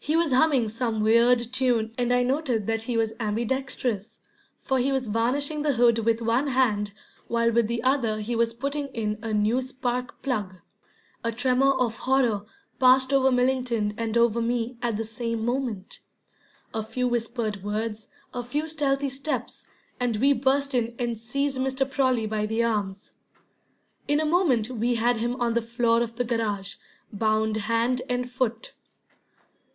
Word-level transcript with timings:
He 0.00 0.16
was 0.16 0.32
humming 0.32 0.70
some 0.70 1.02
weird 1.02 1.38
tune, 1.52 1.92
and 1.98 2.14
I 2.14 2.22
noted 2.22 2.66
that 2.66 2.82
he 2.82 2.96
was 2.96 3.12
ambidextrous, 3.20 4.20
for 4.62 4.78
he 4.78 4.90
was 4.90 5.06
varnishing 5.08 5.60
the 5.60 5.74
hood 5.74 5.98
with 5.98 6.22
one 6.22 6.46
hand 6.46 6.92
while 7.26 7.52
with 7.52 7.66
the 7.66 7.82
other 7.82 8.20
he 8.20 8.34
was 8.34 8.54
putting 8.54 8.86
in 8.94 9.18
a 9.22 9.34
new 9.34 9.60
spark 9.60 10.22
plug. 10.22 10.54
A 11.22 11.30
tremor 11.30 11.72
of 11.72 11.98
horror 11.98 12.46
passed 12.80 13.12
over 13.12 13.30
Millington 13.30 13.92
and 13.98 14.16
over 14.16 14.40
me 14.40 14.78
at 14.80 14.96
the 14.96 15.04
same 15.04 15.44
moment. 15.44 16.00
A 16.72 16.82
few 16.82 17.06
whispered 17.06 17.62
words, 17.62 18.08
a 18.32 18.42
few 18.42 18.66
stealthy 18.66 19.10
steps, 19.10 19.66
and 20.00 20.16
we 20.16 20.32
burst 20.32 20.74
in 20.74 20.94
and 20.98 21.18
seized 21.18 21.58
Mr. 21.60 21.90
Prawley 21.90 22.24
by 22.24 22.46
the 22.46 22.62
arms. 22.62 23.10
In 24.06 24.20
a 24.20 24.24
moment 24.24 24.70
we 24.70 24.94
had 24.94 25.18
him 25.18 25.36
on 25.38 25.52
the 25.52 25.60
floor 25.60 26.00
of 26.02 26.16
the 26.16 26.24
garage, 26.24 26.76
bound 27.12 27.58
hand 27.58 28.00
and 28.08 28.30
foot. 28.30 28.72